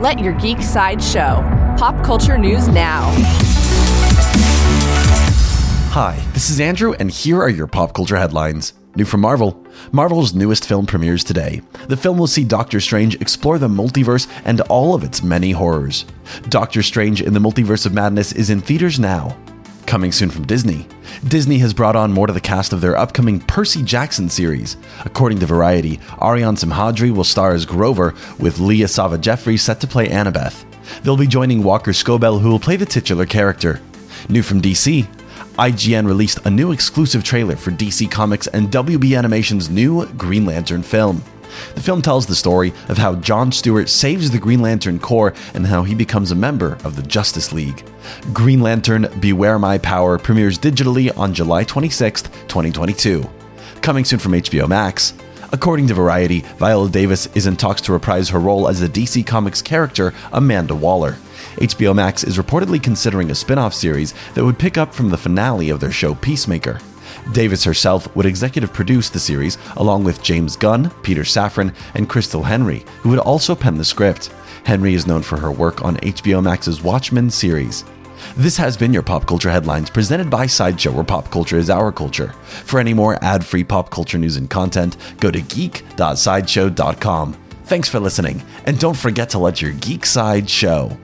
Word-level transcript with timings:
Let 0.00 0.20
your 0.20 0.32
geek 0.34 0.62
side 0.62 1.02
show. 1.02 1.42
Pop 1.76 2.04
culture 2.04 2.38
news 2.38 2.68
now. 2.68 3.10
Hi, 5.90 6.24
this 6.34 6.50
is 6.50 6.60
Andrew, 6.60 6.94
and 7.00 7.10
here 7.10 7.42
are 7.42 7.48
your 7.48 7.66
pop 7.66 7.94
culture 7.94 8.16
headlines. 8.16 8.74
New 8.94 9.04
from 9.04 9.22
Marvel. 9.22 9.60
Marvel's 9.90 10.34
newest 10.34 10.68
film 10.68 10.86
premieres 10.86 11.24
today. 11.24 11.62
The 11.88 11.96
film 11.96 12.16
will 12.16 12.28
see 12.28 12.44
Doctor 12.44 12.78
Strange 12.78 13.16
explore 13.16 13.58
the 13.58 13.66
multiverse 13.66 14.28
and 14.44 14.60
all 14.62 14.94
of 14.94 15.02
its 15.02 15.24
many 15.24 15.50
horrors. 15.50 16.04
Doctor 16.48 16.84
Strange 16.84 17.20
in 17.20 17.34
the 17.34 17.40
Multiverse 17.40 17.84
of 17.84 17.92
Madness 17.92 18.30
is 18.30 18.50
in 18.50 18.60
theaters 18.60 19.00
now. 19.00 19.36
Coming 19.86 20.12
soon 20.12 20.30
from 20.30 20.46
Disney. 20.46 20.86
Disney 21.26 21.58
has 21.58 21.74
brought 21.74 21.96
on 21.96 22.12
more 22.12 22.26
to 22.26 22.32
the 22.32 22.40
cast 22.40 22.72
of 22.72 22.80
their 22.80 22.96
upcoming 22.96 23.40
Percy 23.40 23.82
Jackson 23.82 24.28
series. 24.28 24.76
According 25.04 25.38
to 25.40 25.46
Variety, 25.46 26.00
Aryan 26.18 26.54
Simhadri 26.54 27.10
will 27.10 27.24
star 27.24 27.52
as 27.52 27.66
Grover, 27.66 28.14
with 28.38 28.58
Leah 28.58 28.88
Sava 28.88 29.18
Jeffries 29.18 29.62
set 29.62 29.80
to 29.80 29.86
play 29.86 30.08
Annabeth. 30.08 30.64
They'll 31.02 31.16
be 31.16 31.26
joining 31.26 31.62
Walker 31.62 31.92
Scobell, 31.92 32.40
who 32.40 32.48
will 32.48 32.60
play 32.60 32.76
the 32.76 32.86
titular 32.86 33.26
character. 33.26 33.80
New 34.28 34.42
from 34.42 34.60
DC, 34.60 35.06
IGN 35.58 36.06
released 36.06 36.46
a 36.46 36.50
new 36.50 36.72
exclusive 36.72 37.24
trailer 37.24 37.56
for 37.56 37.70
DC 37.70 38.10
Comics 38.10 38.46
and 38.46 38.68
WB 38.68 39.18
Animation's 39.18 39.68
new 39.68 40.06
Green 40.14 40.46
Lantern 40.46 40.82
film. 40.82 41.22
The 41.74 41.80
film 41.80 42.02
tells 42.02 42.26
the 42.26 42.34
story 42.34 42.72
of 42.88 42.98
how 42.98 43.16
John 43.16 43.52
Stewart 43.52 43.88
saves 43.88 44.30
the 44.30 44.38
Green 44.38 44.60
Lantern 44.60 44.98
Corps 44.98 45.34
and 45.54 45.66
how 45.66 45.82
he 45.82 45.94
becomes 45.94 46.30
a 46.30 46.36
member 46.36 46.78
of 46.84 46.96
the 46.96 47.02
Justice 47.02 47.52
League. 47.52 47.84
Green 48.32 48.60
Lantern 48.60 49.08
Beware 49.20 49.58
My 49.58 49.78
Power 49.78 50.18
premieres 50.18 50.58
digitally 50.58 51.16
on 51.16 51.34
July 51.34 51.64
26, 51.64 52.22
2022. 52.22 53.28
Coming 53.80 54.04
soon 54.04 54.18
from 54.18 54.32
HBO 54.32 54.68
Max. 54.68 55.14
According 55.50 55.86
to 55.86 55.94
Variety, 55.94 56.40
Viola 56.58 56.90
Davis 56.90 57.26
is 57.34 57.46
in 57.46 57.56
talks 57.56 57.80
to 57.82 57.92
reprise 57.92 58.28
her 58.28 58.38
role 58.38 58.68
as 58.68 58.80
the 58.80 58.88
DC 58.88 59.26
Comics 59.26 59.62
character 59.62 60.12
Amanda 60.32 60.74
Waller. 60.74 61.16
HBO 61.56 61.94
Max 61.94 62.22
is 62.22 62.36
reportedly 62.36 62.82
considering 62.82 63.30
a 63.30 63.34
spin 63.34 63.58
off 63.58 63.72
series 63.72 64.14
that 64.34 64.44
would 64.44 64.58
pick 64.58 64.76
up 64.76 64.94
from 64.94 65.08
the 65.08 65.16
finale 65.16 65.70
of 65.70 65.80
their 65.80 65.90
show 65.90 66.14
Peacemaker. 66.14 66.78
Davis 67.32 67.64
herself 67.64 68.14
would 68.16 68.26
executive 68.26 68.72
produce 68.72 69.10
the 69.10 69.18
series 69.18 69.58
along 69.76 70.04
with 70.04 70.22
James 70.22 70.56
Gunn, 70.56 70.90
Peter 71.02 71.22
Safran, 71.22 71.74
and 71.94 72.08
Christal 72.08 72.44
Henry, 72.44 72.84
who 73.00 73.10
would 73.10 73.18
also 73.18 73.54
pen 73.54 73.76
the 73.76 73.84
script. 73.84 74.32
Henry 74.64 74.94
is 74.94 75.06
known 75.06 75.22
for 75.22 75.38
her 75.38 75.50
work 75.50 75.82
on 75.82 75.96
HBO 75.98 76.42
Max's 76.42 76.82
Watchmen 76.82 77.30
series. 77.30 77.84
This 78.36 78.56
has 78.56 78.76
been 78.76 78.92
your 78.92 79.02
Pop 79.02 79.26
Culture 79.26 79.50
Headlines 79.50 79.90
presented 79.90 80.28
by 80.28 80.46
Sideshow, 80.46 80.92
where 80.92 81.04
pop 81.04 81.30
culture 81.30 81.58
is 81.58 81.70
our 81.70 81.92
culture. 81.92 82.32
For 82.64 82.80
any 82.80 82.94
more 82.94 83.22
ad 83.22 83.44
free 83.44 83.64
pop 83.64 83.90
culture 83.90 84.18
news 84.18 84.36
and 84.36 84.50
content, 84.50 84.96
go 85.20 85.30
to 85.30 85.40
geek.sideshow.com. 85.40 87.36
Thanks 87.64 87.88
for 87.88 88.00
listening, 88.00 88.42
and 88.64 88.78
don't 88.78 88.96
forget 88.96 89.30
to 89.30 89.38
let 89.38 89.60
your 89.60 89.72
geek 89.72 90.06
side 90.06 90.48
show. 90.48 90.96